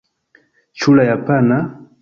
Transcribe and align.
Ĉu 0.83 0.97
la 0.99 1.07
japana? 1.11 1.63